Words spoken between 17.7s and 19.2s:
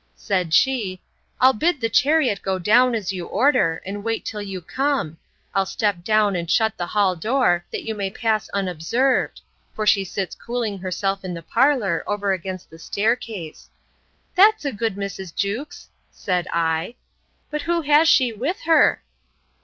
has she with her?